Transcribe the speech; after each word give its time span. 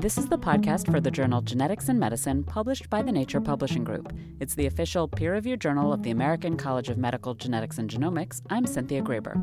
This 0.00 0.16
is 0.16 0.26
the 0.26 0.38
podcast 0.38 0.92
for 0.92 1.00
the 1.00 1.10
journal 1.10 1.40
Genetics 1.40 1.88
in 1.88 1.98
Medicine, 1.98 2.44
published 2.44 2.88
by 2.88 3.02
the 3.02 3.10
Nature 3.10 3.40
Publishing 3.40 3.82
Group. 3.82 4.12
It's 4.38 4.54
the 4.54 4.66
official 4.66 5.08
peer 5.08 5.32
reviewed 5.32 5.60
journal 5.60 5.92
of 5.92 6.04
the 6.04 6.12
American 6.12 6.56
College 6.56 6.88
of 6.88 6.98
Medical 6.98 7.34
Genetics 7.34 7.78
and 7.78 7.90
Genomics. 7.90 8.40
I'm 8.48 8.64
Cynthia 8.64 9.02
Graber. 9.02 9.42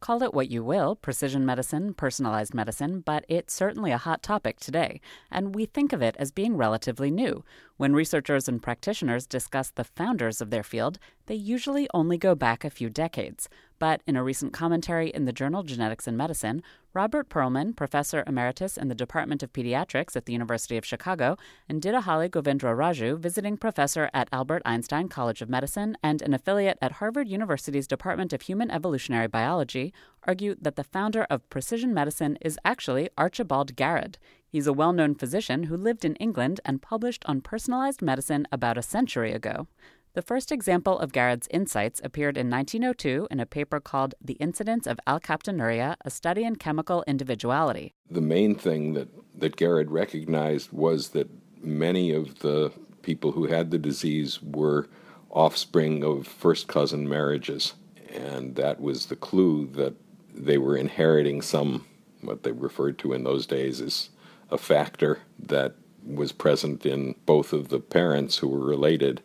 Call 0.00 0.22
it 0.22 0.34
what 0.34 0.50
you 0.50 0.62
will 0.62 0.96
precision 0.96 1.46
medicine, 1.46 1.94
personalized 1.94 2.52
medicine, 2.52 3.00
but 3.00 3.24
it's 3.26 3.54
certainly 3.54 3.90
a 3.90 3.96
hot 3.96 4.22
topic 4.22 4.60
today, 4.60 5.00
and 5.30 5.54
we 5.54 5.64
think 5.64 5.94
of 5.94 6.02
it 6.02 6.14
as 6.18 6.30
being 6.30 6.58
relatively 6.58 7.10
new. 7.10 7.42
When 7.76 7.92
researchers 7.92 8.48
and 8.48 8.62
practitioners 8.62 9.26
discuss 9.26 9.70
the 9.70 9.82
founders 9.82 10.40
of 10.40 10.50
their 10.50 10.62
field, 10.62 11.00
they 11.26 11.34
usually 11.34 11.88
only 11.92 12.16
go 12.16 12.36
back 12.36 12.64
a 12.64 12.70
few 12.70 12.88
decades. 12.88 13.48
But 13.80 14.00
in 14.06 14.14
a 14.14 14.22
recent 14.22 14.52
commentary 14.52 15.08
in 15.08 15.24
the 15.24 15.32
journal 15.32 15.64
Genetics 15.64 16.06
in 16.06 16.16
Medicine, 16.16 16.62
Robert 16.92 17.28
Perlman, 17.28 17.74
professor 17.74 18.22
emeritus 18.28 18.76
in 18.76 18.86
the 18.86 18.94
Department 18.94 19.42
of 19.42 19.52
Pediatrics 19.52 20.14
at 20.14 20.26
the 20.26 20.32
University 20.32 20.76
of 20.76 20.86
Chicago, 20.86 21.36
and 21.68 21.82
Diddahally 21.82 22.30
Govindaraju, 22.30 23.18
visiting 23.18 23.56
professor 23.56 24.08
at 24.14 24.28
Albert 24.30 24.62
Einstein 24.64 25.08
College 25.08 25.42
of 25.42 25.48
Medicine 25.48 25.96
and 26.00 26.22
an 26.22 26.32
affiliate 26.32 26.78
at 26.80 26.92
Harvard 26.92 27.28
University's 27.28 27.88
Department 27.88 28.32
of 28.32 28.42
Human 28.42 28.70
Evolutionary 28.70 29.26
Biology, 29.26 29.92
argue 30.22 30.54
that 30.60 30.76
the 30.76 30.84
founder 30.84 31.26
of 31.28 31.50
precision 31.50 31.92
medicine 31.92 32.38
is 32.40 32.56
actually 32.64 33.10
Archibald 33.18 33.74
Garrod. 33.74 34.16
He's 34.54 34.68
a 34.68 34.72
well 34.72 34.92
known 34.92 35.16
physician 35.16 35.64
who 35.64 35.76
lived 35.76 36.04
in 36.04 36.14
England 36.14 36.60
and 36.64 36.80
published 36.80 37.24
on 37.26 37.40
personalized 37.40 38.00
medicine 38.00 38.46
about 38.52 38.78
a 38.78 38.82
century 38.82 39.32
ago. 39.32 39.66
The 40.12 40.22
first 40.22 40.52
example 40.52 40.96
of 40.96 41.10
Garrod's 41.10 41.48
insights 41.50 42.00
appeared 42.04 42.38
in 42.38 42.50
1902 42.50 43.26
in 43.32 43.40
a 43.40 43.46
paper 43.46 43.80
called 43.80 44.14
The 44.20 44.34
Incidence 44.34 44.86
of 44.86 45.00
Alkaptonuria, 45.08 45.96
a 46.04 46.08
study 46.08 46.44
in 46.44 46.54
chemical 46.54 47.02
individuality. 47.08 47.94
The 48.08 48.20
main 48.20 48.54
thing 48.54 48.92
that, 48.92 49.08
that 49.36 49.56
Garrod 49.56 49.90
recognized 49.90 50.70
was 50.70 51.08
that 51.08 51.28
many 51.60 52.12
of 52.12 52.38
the 52.38 52.70
people 53.02 53.32
who 53.32 53.48
had 53.48 53.72
the 53.72 53.78
disease 53.78 54.40
were 54.40 54.86
offspring 55.30 56.04
of 56.04 56.28
first 56.28 56.68
cousin 56.68 57.08
marriages. 57.08 57.74
And 58.08 58.54
that 58.54 58.80
was 58.80 59.06
the 59.06 59.16
clue 59.16 59.66
that 59.72 59.94
they 60.32 60.58
were 60.58 60.76
inheriting 60.76 61.42
some, 61.42 61.86
what 62.20 62.44
they 62.44 62.52
referred 62.52 62.98
to 62.98 63.14
in 63.14 63.24
those 63.24 63.46
days 63.46 63.80
as 63.80 64.10
a 64.54 64.58
factor 64.58 65.20
that 65.38 65.74
was 66.06 66.32
present 66.32 66.86
in 66.86 67.14
both 67.26 67.52
of 67.52 67.68
the 67.68 67.80
parents 67.80 68.38
who 68.38 68.48
were 68.48 68.64
related 68.64 69.22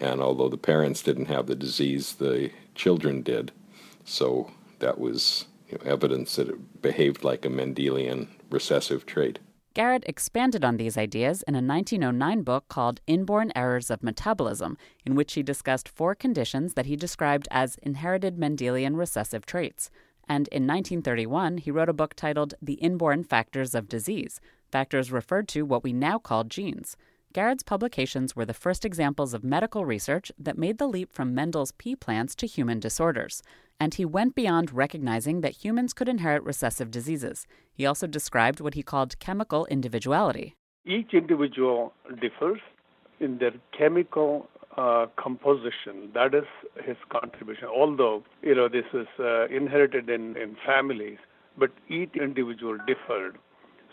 and 0.00 0.20
although 0.22 0.48
the 0.48 0.56
parents 0.56 1.02
didn't 1.02 1.26
have 1.26 1.46
the 1.46 1.54
disease, 1.54 2.14
the 2.14 2.50
children 2.74 3.22
did. 3.22 3.52
So 4.04 4.50
that 4.78 4.98
was 4.98 5.46
you 5.68 5.78
know, 5.78 5.90
evidence 5.90 6.36
that 6.36 6.48
it 6.48 6.82
behaved 6.82 7.22
like 7.22 7.44
a 7.44 7.48
Mendelian 7.48 8.28
recessive 8.50 9.04
trait. 9.04 9.38
Garrod 9.74 10.02
expanded 10.06 10.64
on 10.64 10.78
these 10.78 10.98
ideas 10.98 11.44
in 11.46 11.54
a 11.54 11.62
1909 11.62 12.42
book 12.42 12.66
called 12.68 13.00
Inborn 13.06 13.52
Errors 13.54 13.90
of 13.90 14.02
Metabolism, 14.02 14.76
in 15.06 15.14
which 15.14 15.34
he 15.34 15.44
discussed 15.44 15.88
four 15.88 16.14
conditions 16.14 16.74
that 16.74 16.86
he 16.86 16.96
described 16.96 17.46
as 17.52 17.76
inherited 17.76 18.36
Mendelian 18.36 18.96
recessive 18.96 19.46
traits. 19.46 19.90
And 20.28 20.48
in 20.48 20.66
1931, 20.66 21.58
he 21.58 21.70
wrote 21.70 21.88
a 21.88 21.92
book 21.92 22.14
titled 22.14 22.54
The 22.60 22.74
Inborn 22.74 23.22
Factors 23.22 23.74
of 23.74 23.88
Disease, 23.88 24.40
factors 24.70 25.12
referred 25.12 25.48
to 25.48 25.62
what 25.62 25.82
we 25.82 25.92
now 25.92 26.18
call 26.18 26.44
genes. 26.44 26.96
Garrod's 27.32 27.62
publications 27.62 28.34
were 28.34 28.44
the 28.44 28.52
first 28.52 28.84
examples 28.84 29.34
of 29.34 29.44
medical 29.44 29.84
research 29.84 30.32
that 30.36 30.58
made 30.58 30.78
the 30.78 30.88
leap 30.88 31.12
from 31.12 31.32
Mendel's 31.32 31.70
pea 31.72 31.94
plants 31.94 32.34
to 32.34 32.46
human 32.46 32.80
disorders. 32.80 33.40
And 33.78 33.94
he 33.94 34.04
went 34.04 34.34
beyond 34.34 34.72
recognizing 34.72 35.40
that 35.40 35.64
humans 35.64 35.92
could 35.92 36.08
inherit 36.08 36.42
recessive 36.42 36.90
diseases. 36.90 37.46
He 37.72 37.86
also 37.86 38.08
described 38.08 38.60
what 38.60 38.74
he 38.74 38.82
called 38.82 39.18
chemical 39.20 39.66
individuality. 39.66 40.56
Each 40.84 41.14
individual 41.14 41.92
differs 42.20 42.60
in 43.20 43.38
their 43.38 43.52
chemical 43.78 44.48
uh, 44.76 45.06
composition. 45.16 46.10
That 46.14 46.34
is 46.34 46.44
his 46.84 46.96
contribution. 47.10 47.68
Although, 47.68 48.24
you 48.42 48.54
know, 48.54 48.68
this 48.68 48.86
is 48.92 49.06
uh, 49.20 49.46
inherited 49.46 50.08
in, 50.10 50.36
in 50.36 50.56
families, 50.66 51.18
but 51.56 51.70
each 51.88 52.14
individual 52.20 52.76
differed. 52.86 53.38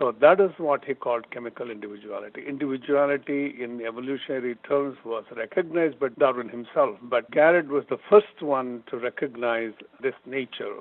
So 0.00 0.14
that 0.18 0.40
is 0.40 0.50
what 0.56 0.82
he 0.86 0.94
called 0.94 1.30
chemical 1.30 1.70
individuality. 1.70 2.42
Individuality 2.48 3.54
in 3.62 3.82
evolutionary 3.82 4.54
terms 4.66 4.96
was 5.04 5.24
recognized 5.36 6.00
by 6.00 6.08
Darwin 6.18 6.48
himself, 6.48 6.96
but 7.02 7.30
Garrod 7.30 7.68
was 7.68 7.84
the 7.90 7.98
first 8.08 8.40
one 8.40 8.82
to 8.90 8.96
recognize 8.96 9.72
this 10.02 10.14
nature, 10.24 10.76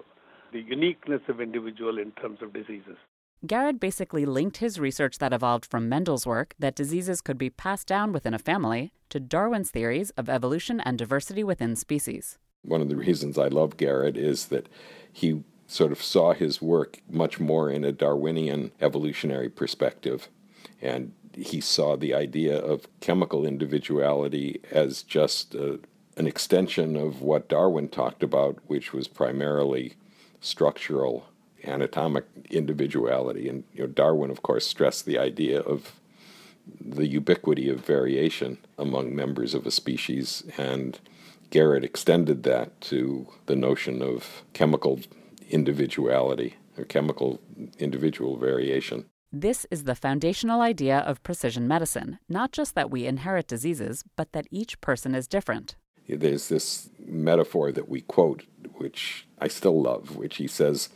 the 0.53 0.62
uniqueness 0.62 1.22
of 1.28 1.41
individual 1.41 2.00
in 2.00 2.12
terms 2.13 2.40
of 2.41 2.53
diseases. 2.53 2.96
Garrod 3.46 3.78
basically 3.78 4.25
linked 4.25 4.57
his 4.57 4.80
research 4.80 5.18
that 5.18 5.34
evolved 5.34 5.66
from 5.66 5.90
Mendel's 5.90 6.25
work 6.25 6.56
that 6.57 6.75
diseases 6.75 7.19
could 7.19 7.38
be 7.38 7.50
passed 7.50 7.88
down 7.88 8.13
within 8.13 8.34
a 8.34 8.40
family 8.40 8.94
to 9.09 9.19
Darwin's 9.19 9.69
theories 9.72 10.12
of 10.12 10.30
evolution 10.30 10.80
and 10.80 10.97
diversity 10.97 11.44
within 11.44 11.75
species. 11.75 12.38
One 12.62 12.81
of 12.81 12.88
the 12.88 12.96
reasons 12.96 13.38
I 13.38 13.47
love 13.47 13.75
Garrod 13.75 14.16
is 14.16 14.46
that 14.46 14.69
he 15.12 15.44
sort 15.69 15.91
of 15.91 16.02
saw 16.02 16.34
his 16.34 16.62
work 16.62 17.00
much 17.07 17.40
more 17.40 17.69
in 17.69 17.84
a 17.84 17.91
Darwinian 17.91 18.72
evolutionary 18.81 19.50
perspective. 19.50 20.28
And 20.81 21.13
he 21.34 21.62
saw 21.62 21.96
the 21.96 22.13
idea 22.13 22.57
of 22.57 22.88
chemical 23.02 23.46
individuality 23.46 24.62
as 24.72 25.03
just 25.03 25.53
a, 25.53 25.74
uh, 25.74 25.78
an 26.18 26.28
extension 26.28 26.97
of 26.97 27.22
what 27.22 27.47
Darwin 27.47 27.88
talked 27.88 28.24
about, 28.24 28.57
which 28.68 28.91
was 28.91 29.07
primarily 29.07 29.94
structural 30.41 31.28
anatomic 31.63 32.25
individuality. 32.50 33.47
And 33.47 33.63
you 33.74 33.84
know, 33.84 33.88
Darwin, 33.88 34.30
of 34.30 34.41
course, 34.41 34.68
stressed 34.68 35.06
the 35.06 35.18
idea 35.18 35.62
of 35.62 35.94
the 36.81 37.07
ubiquity 37.07 37.69
of 37.69 37.86
variation 37.86 38.57
among 38.78 39.16
members 39.16 39.53
of 39.53 39.66
a 39.66 39.72
species, 39.72 40.44
and 40.57 41.00
Garrod 41.51 41.86
extended 41.86 42.44
that 42.44 42.81
to 42.81 43.28
the 43.46 43.56
notion 43.56 44.01
of 44.01 44.44
chemical 44.51 45.00
individuality 45.50 46.56
or 46.78 46.86
chemical 46.86 47.40
individual 47.78 48.38
variation. 48.38 49.06
This 49.32 49.68
is 49.70 49.84
the 49.84 49.96
foundational 49.96 50.62
idea 50.62 51.00
of 51.00 51.22
precision 51.22 51.68
medicine 51.68 52.18
not 52.28 52.52
just 52.52 52.74
that 52.76 52.90
we 52.90 53.06
inherit 53.06 53.48
diseases, 53.48 54.04
but 54.16 54.32
that 54.32 54.48
each 54.50 54.82
person 54.82 55.14
is 55.14 55.28
different. 55.28 55.76
There's 56.08 56.50
this 56.50 56.90
metaphor 57.06 57.72
that 57.72 57.88
we 57.88 58.02
quote, 58.02 58.44
which 58.74 59.28
I 59.40 59.48
still 59.48 59.80
love, 59.80 60.16
which 60.16 60.38
he 60.38 60.48
says 60.48 60.90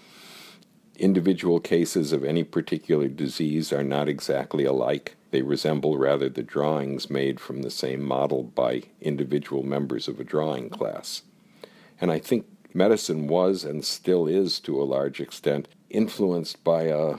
individual 0.96 1.60
cases 1.60 2.12
of 2.12 2.24
any 2.24 2.44
particular 2.44 3.08
disease 3.08 3.72
are 3.72 3.84
not 3.84 4.10
exactly 4.10 4.64
alike. 4.66 5.16
They 5.32 5.42
resemble 5.42 5.98
rather 5.98 6.30
the 6.30 6.44
drawings 6.44 7.10
made 7.10 7.40
from 7.40 7.62
the 7.62 7.72
same 7.72 8.04
model 8.04 8.44
by 8.44 8.84
individual 9.02 9.64
members 9.64 10.08
of 10.08 10.20
a 10.20 10.24
drawing 10.24 10.70
class. 10.70 11.24
And 12.00 12.12
I 12.12 12.20
think 12.20 12.46
medicine 12.74 13.28
was 13.28 13.64
and 13.64 13.86
still 13.86 14.28
is 14.28 14.60
to 14.62 14.82
a 14.82 14.84
large 14.84 15.20
extent 15.20 15.68
influenced 15.90 16.64
by 16.64 16.84
a 16.84 17.16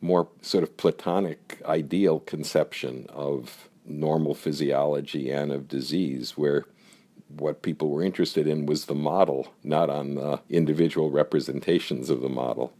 more 0.00 0.28
sort 0.40 0.64
of 0.64 0.76
Platonic 0.76 1.60
ideal 1.66 2.20
conception 2.20 3.06
of 3.10 3.68
normal 3.84 4.34
physiology 4.34 5.30
and 5.30 5.52
of 5.52 5.68
disease, 5.68 6.36
where 6.36 6.64
what 7.28 7.62
people 7.62 7.90
were 7.90 8.02
interested 8.02 8.46
in 8.46 8.66
was 8.66 8.86
the 8.86 8.94
model, 8.94 9.52
not 9.62 9.90
on 9.90 10.14
the 10.14 10.40
individual 10.48 11.10
representations 11.10 12.10
of 12.10 12.22
the 12.22 12.28
model. 12.28 12.72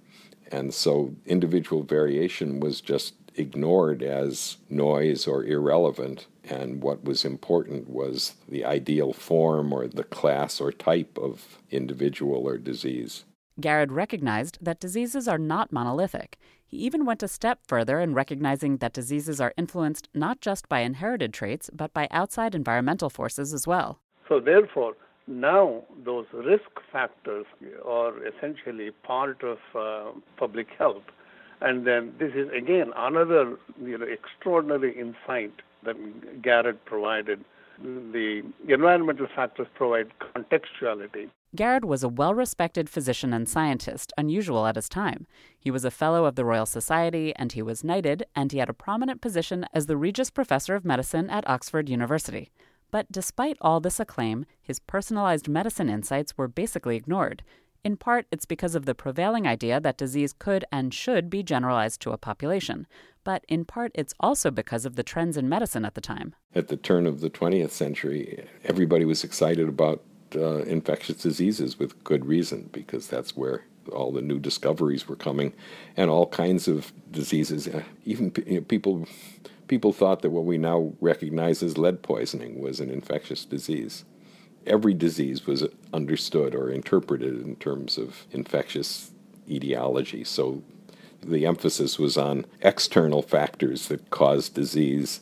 And 0.50 0.74
so 0.74 1.14
individual 1.26 1.82
variation 1.82 2.58
was 2.58 2.80
just 2.80 3.19
ignored 3.34 4.02
as 4.02 4.56
noise 4.68 5.26
or 5.26 5.44
irrelevant, 5.44 6.26
and 6.44 6.82
what 6.82 7.04
was 7.04 7.24
important 7.24 7.88
was 7.88 8.34
the 8.48 8.64
ideal 8.64 9.12
form 9.12 9.72
or 9.72 9.86
the 9.86 10.04
class 10.04 10.60
or 10.60 10.72
type 10.72 11.18
of 11.18 11.58
individual 11.70 12.46
or 12.46 12.58
disease. 12.58 13.24
Garrod 13.60 13.90
recognized 13.90 14.58
that 14.60 14.80
diseases 14.80 15.28
are 15.28 15.38
not 15.38 15.72
monolithic. 15.72 16.38
He 16.66 16.78
even 16.78 17.04
went 17.04 17.22
a 17.22 17.28
step 17.28 17.60
further 17.66 18.00
in 18.00 18.14
recognizing 18.14 18.78
that 18.78 18.92
diseases 18.92 19.40
are 19.40 19.52
influenced 19.56 20.08
not 20.14 20.40
just 20.40 20.68
by 20.68 20.80
inherited 20.80 21.34
traits, 21.34 21.68
but 21.72 21.92
by 21.92 22.08
outside 22.10 22.54
environmental 22.54 23.10
forces 23.10 23.52
as 23.52 23.66
well. 23.66 23.98
So, 24.28 24.40
therefore, 24.40 24.94
now 25.26 25.82
those 26.04 26.26
risk 26.32 26.70
factors 26.92 27.46
are 27.84 28.12
essentially 28.26 28.90
part 29.02 29.42
of 29.42 29.58
uh, 29.74 30.12
public 30.36 30.68
health 30.78 31.02
and 31.60 31.86
then 31.86 32.14
this 32.18 32.32
is 32.34 32.48
again 32.56 32.92
another 32.96 33.56
you 33.82 33.98
know 33.98 34.06
extraordinary 34.06 34.98
insight 34.98 35.52
that 35.84 35.96
Garrod 36.42 36.78
provided. 36.84 37.44
The 37.82 38.42
environmental 38.68 39.26
factors 39.34 39.66
provide 39.74 40.08
contextuality. 40.20 41.30
Garrod 41.56 41.84
was 41.84 42.02
a 42.02 42.08
well 42.08 42.34
respected 42.34 42.90
physician 42.90 43.32
and 43.32 43.48
scientist, 43.48 44.12
unusual 44.18 44.66
at 44.66 44.76
his 44.76 44.88
time. 44.88 45.26
He 45.58 45.70
was 45.70 45.84
a 45.84 45.90
Fellow 45.90 46.26
of 46.26 46.36
the 46.36 46.44
Royal 46.44 46.66
Society, 46.66 47.34
and 47.36 47.52
he 47.52 47.62
was 47.62 47.82
knighted, 47.82 48.24
and 48.36 48.52
he 48.52 48.58
had 48.58 48.68
a 48.68 48.74
prominent 48.74 49.20
position 49.20 49.64
as 49.72 49.86
the 49.86 49.96
Regius 49.96 50.30
Professor 50.30 50.74
of 50.74 50.84
Medicine 50.84 51.30
at 51.30 51.48
Oxford 51.48 51.88
University. 51.88 52.50
But 52.90 53.10
despite 53.10 53.56
all 53.60 53.80
this 53.80 53.98
acclaim, 53.98 54.46
his 54.60 54.78
personalized 54.78 55.48
medicine 55.48 55.88
insights 55.88 56.36
were 56.36 56.48
basically 56.48 56.96
ignored. 56.96 57.42
In 57.82 57.96
part, 57.96 58.26
it's 58.30 58.44
because 58.44 58.74
of 58.74 58.84
the 58.84 58.94
prevailing 58.94 59.46
idea 59.46 59.80
that 59.80 59.96
disease 59.96 60.32
could 60.32 60.64
and 60.70 60.92
should 60.92 61.30
be 61.30 61.42
generalized 61.42 62.00
to 62.02 62.10
a 62.12 62.18
population. 62.18 62.86
but 63.24 63.44
in 63.48 63.64
part 63.64 63.92
it's 63.94 64.14
also 64.18 64.50
because 64.50 64.86
of 64.86 64.96
the 64.96 65.02
trends 65.02 65.36
in 65.36 65.48
medicine 65.48 65.84
at 65.84 65.94
the 65.94 66.00
time. 66.00 66.34
At 66.54 66.68
the 66.68 66.76
turn 66.76 67.06
of 67.06 67.20
the 67.20 67.30
20th 67.30 67.70
century, 67.70 68.46
everybody 68.64 69.04
was 69.04 69.24
excited 69.24 69.68
about 69.68 70.02
uh, 70.34 70.62
infectious 70.62 71.16
diseases 71.16 71.78
with 71.78 72.02
good 72.04 72.24
reason 72.24 72.70
because 72.72 73.08
that's 73.08 73.36
where 73.36 73.64
all 73.92 74.12
the 74.12 74.22
new 74.22 74.38
discoveries 74.38 75.08
were 75.08 75.16
coming 75.16 75.52
and 75.96 76.10
all 76.10 76.26
kinds 76.28 76.68
of 76.68 76.92
diseases. 77.10 77.68
Even 78.04 78.32
you 78.46 78.54
know, 78.56 78.60
people 78.62 79.06
people 79.68 79.92
thought 79.92 80.22
that 80.22 80.30
what 80.30 80.44
we 80.44 80.58
now 80.58 80.92
recognize 81.00 81.62
as 81.62 81.78
lead 81.78 82.02
poisoning 82.02 82.60
was 82.60 82.80
an 82.80 82.90
infectious 82.90 83.44
disease. 83.44 84.04
Every 84.70 84.94
disease 84.94 85.46
was 85.46 85.64
understood 85.92 86.54
or 86.54 86.70
interpreted 86.70 87.42
in 87.42 87.56
terms 87.56 87.98
of 87.98 88.26
infectious 88.30 89.10
etiology. 89.48 90.22
So 90.22 90.62
the 91.22 91.44
emphasis 91.44 91.98
was 91.98 92.16
on 92.16 92.46
external 92.62 93.20
factors 93.20 93.88
that 93.88 94.10
cause 94.10 94.48
disease 94.48 95.20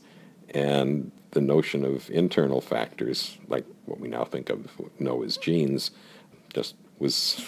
and 0.51 1.11
the 1.31 1.41
notion 1.41 1.85
of 1.85 2.11
internal 2.11 2.61
factors, 2.61 3.39
like 3.49 3.65
what 3.87 4.01
we 4.01 4.09
now 4.09 4.25
think 4.25 4.51
of 4.51 4.69
know 4.99 5.23
as 5.23 5.39
genes, 5.39 5.93
just 6.53 6.75
was 6.99 7.43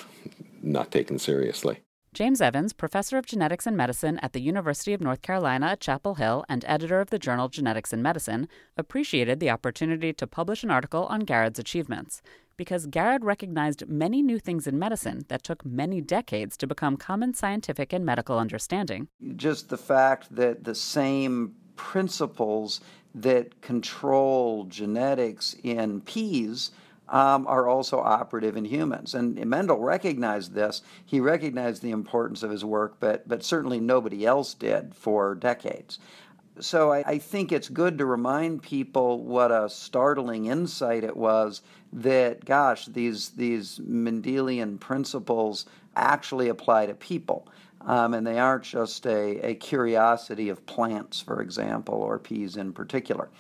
not 0.63 0.91
taken 0.91 1.19
seriously. 1.19 1.81
James 2.13 2.41
Evans, 2.41 2.73
professor 2.73 3.19
of 3.19 3.27
genetics 3.27 3.69
and 3.69 3.77
medicine 3.77 4.19
at 4.19 4.33
the 4.33 4.41
University 4.41 4.93
of 4.93 5.01
North 5.01 5.23
Carolina 5.23 5.67
at 5.67 5.81
Chapel 5.81 6.17
Hill 6.17 6.45
and 6.49 6.65
editor 6.67 7.01
of 7.01 7.11
the 7.11 7.21
journal 7.21 7.49
Genetics 7.49 7.93
in 7.93 8.03
Medicine, 8.03 8.49
appreciated 8.77 9.39
the 9.39 9.49
opportunity 9.49 10.13
to 10.15 10.27
publish 10.27 10.65
an 10.65 10.73
article 10.73 11.05
on 11.05 11.21
Garrod's 11.21 11.61
achievements 11.61 12.21
because 12.57 12.89
Garrod 12.89 13.23
recognized 13.23 13.89
many 13.89 14.23
new 14.23 14.41
things 14.41 14.67
in 14.67 14.77
medicine 14.77 15.25
that 15.29 15.45
took 15.45 15.65
many 15.65 16.01
decades 16.01 16.57
to 16.57 16.67
become 16.67 16.97
common 16.97 17.33
scientific 17.33 17.93
and 17.93 18.05
medical 18.05 18.41
understanding. 18.41 19.07
Just 19.37 19.69
the 19.69 19.79
fact 19.79 20.35
that 20.35 20.65
the 20.65 20.75
same 20.75 21.55
principles 21.77 22.81
that 23.15 23.61
control 23.61 24.65
genetics 24.65 25.55
in 25.63 26.01
peas 26.01 26.73
um, 27.11 27.47
are 27.47 27.69
also 27.69 27.99
operative 27.99 28.57
in 28.57 28.65
humans. 28.65 29.15
And 29.15 29.45
Mendel 29.45 29.81
recognized 29.81 30.55
this. 30.55 30.83
He 31.05 31.21
recognized 31.21 31.83
the 31.83 31.91
importance 31.91 32.43
of 32.43 32.51
his 32.51 32.65
work, 32.65 32.97
but, 33.01 33.29
but 33.29 33.43
certainly 33.43 33.81
nobody 33.81 34.25
else 34.25 34.55
did 34.55 34.95
for 34.95 35.35
decades. 35.35 35.99
So 36.61 36.93
I, 36.93 37.03
I, 37.07 37.19
think 37.19 37.53
it's 37.53 37.69
good 37.69 37.99
to 37.99 38.05
remind 38.05 38.63
people 38.63 39.25
what 39.25 39.51
a 39.51 39.69
startling 39.71 40.47
insight 40.47 41.05
it 41.05 41.17
was 41.17 41.63
that, 41.93 42.45
gosh, 42.45 42.87
these, 42.87 43.31
these 43.31 43.79
Mendelian 43.79 44.79
principles 44.79 45.65
actually 45.97 46.49
apply 46.49 46.87
to 46.87 46.95
people. 46.95 47.49
Um, 47.83 48.13
and 48.13 48.27
they 48.27 48.39
aren't 48.39 48.65
just 48.65 49.07
a, 49.07 49.39
a 49.39 49.55
curiosity 49.55 50.51
of 50.51 50.67
plants, 50.67 51.21
for 51.21 51.41
example, 51.41 51.95
or 51.95 52.19
peas 52.19 52.57
in 52.57 52.75
particular. 52.75 53.31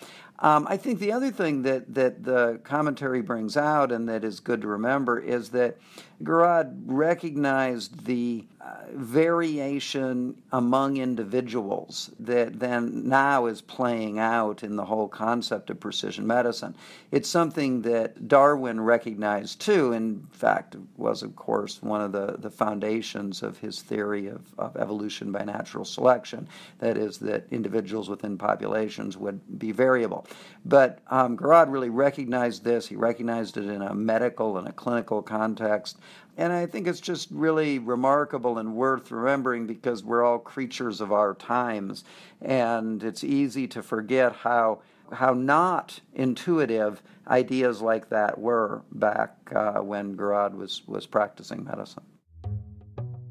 Um, 0.42 0.66
I 0.68 0.78
think 0.78 1.00
the 1.00 1.12
other 1.12 1.30
thing 1.30 1.62
that, 1.62 1.94
that 1.94 2.24
the 2.24 2.60
commentary 2.64 3.20
brings 3.20 3.56
out 3.56 3.92
and 3.92 4.08
that 4.08 4.24
is 4.24 4.40
good 4.40 4.62
to 4.62 4.68
remember 4.68 5.18
is 5.18 5.50
that 5.50 5.76
Garrod 6.22 6.82
recognized 6.86 8.04
the 8.04 8.44
uh, 8.60 8.74
variation 8.92 10.36
among 10.52 10.98
individuals 10.98 12.10
that 12.20 12.60
then 12.60 13.08
now 13.08 13.46
is 13.46 13.62
playing 13.62 14.18
out 14.18 14.62
in 14.62 14.76
the 14.76 14.84
whole 14.84 15.08
concept 15.08 15.70
of 15.70 15.80
precision 15.80 16.26
medicine. 16.26 16.74
It's 17.10 17.28
something 17.28 17.80
that 17.82 18.28
Darwin 18.28 18.82
recognized 18.82 19.62
too. 19.62 19.92
In 19.92 20.26
fact, 20.30 20.76
was, 20.98 21.22
of 21.22 21.34
course, 21.36 21.82
one 21.82 22.02
of 22.02 22.12
the, 22.12 22.36
the 22.38 22.50
foundations 22.50 23.42
of 23.42 23.56
his 23.56 23.80
theory 23.80 24.26
of, 24.26 24.42
of 24.58 24.76
evolution 24.76 25.32
by 25.32 25.44
natural 25.44 25.86
selection. 25.86 26.46
That 26.80 26.98
is, 26.98 27.16
that 27.18 27.46
individuals 27.50 28.10
within 28.10 28.36
populations 28.36 29.16
would 29.16 29.58
be 29.58 29.72
variable. 29.72 30.26
But 30.64 30.98
um, 31.08 31.36
Garrod 31.36 31.70
really 31.70 31.88
recognized 31.88 32.64
this. 32.64 32.86
He 32.86 32.96
recognized 32.96 33.56
it 33.56 33.64
in 33.64 33.82
a 33.82 33.94
medical 33.94 34.58
and 34.58 34.68
a 34.68 34.72
clinical 34.72 35.22
context. 35.22 35.98
And 36.36 36.52
I 36.52 36.66
think 36.66 36.86
it's 36.86 37.00
just 37.00 37.28
really 37.30 37.78
remarkable 37.78 38.58
and 38.58 38.74
worth 38.74 39.10
remembering 39.10 39.66
because 39.66 40.04
we're 40.04 40.24
all 40.24 40.38
creatures 40.38 41.00
of 41.00 41.12
our 41.12 41.34
times. 41.34 42.04
And 42.42 43.02
it's 43.02 43.24
easy 43.24 43.66
to 43.68 43.82
forget 43.82 44.36
how, 44.36 44.82
how 45.12 45.32
not 45.34 46.00
intuitive 46.14 47.02
ideas 47.26 47.80
like 47.80 48.08
that 48.10 48.38
were 48.38 48.82
back 48.92 49.36
uh, 49.54 49.80
when 49.80 50.16
Garrod 50.16 50.54
was, 50.54 50.82
was 50.86 51.06
practicing 51.06 51.64
medicine. 51.64 52.04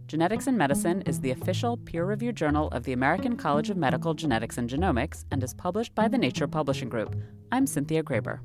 Genetics 0.10 0.48
in 0.48 0.58
Medicine 0.58 1.04
is 1.04 1.20
the 1.20 1.30
official 1.30 1.78
peer 1.78 2.04
reviewed 2.04 2.36
journal 2.36 2.68
of 2.70 2.84
the 2.84 2.94
American 2.94 3.38
College 3.38 3.70
of 3.70 3.78
Medical 3.78 4.16
Genetics 4.16 4.58
and 4.58 4.68
Genomics 4.68 5.26
and 5.30 5.44
is 5.44 5.54
published 5.54 5.94
by 5.94 6.08
the 6.08 6.18
Nature 6.18 6.48
Publishing 6.48 6.90
Group. 6.90 7.16
I'm 7.52 7.68
Cynthia 7.68 8.02
Graber. 8.02 8.40